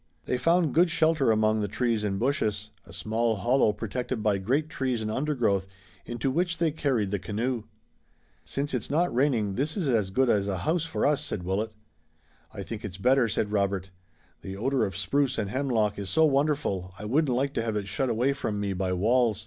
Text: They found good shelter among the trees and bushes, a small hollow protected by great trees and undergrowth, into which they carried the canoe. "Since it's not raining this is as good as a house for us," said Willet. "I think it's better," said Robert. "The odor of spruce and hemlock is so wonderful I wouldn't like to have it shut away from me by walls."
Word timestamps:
They 0.25 0.39
found 0.39 0.73
good 0.73 0.89
shelter 0.89 1.29
among 1.29 1.61
the 1.61 1.67
trees 1.67 2.03
and 2.03 2.17
bushes, 2.17 2.71
a 2.87 2.91
small 2.91 3.35
hollow 3.35 3.71
protected 3.71 4.23
by 4.23 4.39
great 4.39 4.67
trees 4.67 5.03
and 5.03 5.11
undergrowth, 5.11 5.67
into 6.07 6.31
which 6.31 6.57
they 6.57 6.71
carried 6.71 7.11
the 7.11 7.19
canoe. 7.19 7.65
"Since 8.43 8.73
it's 8.73 8.89
not 8.89 9.13
raining 9.13 9.53
this 9.53 9.77
is 9.77 9.87
as 9.87 10.09
good 10.09 10.27
as 10.27 10.47
a 10.47 10.57
house 10.65 10.85
for 10.85 11.05
us," 11.05 11.23
said 11.23 11.43
Willet. 11.43 11.71
"I 12.51 12.63
think 12.63 12.83
it's 12.83 12.97
better," 12.97 13.29
said 13.29 13.51
Robert. 13.51 13.91
"The 14.41 14.57
odor 14.57 14.87
of 14.87 14.97
spruce 14.97 15.37
and 15.37 15.51
hemlock 15.51 15.99
is 15.99 16.09
so 16.09 16.25
wonderful 16.25 16.95
I 16.97 17.05
wouldn't 17.05 17.37
like 17.37 17.53
to 17.53 17.61
have 17.61 17.75
it 17.75 17.87
shut 17.87 18.09
away 18.09 18.33
from 18.33 18.59
me 18.59 18.73
by 18.73 18.93
walls." 18.93 19.39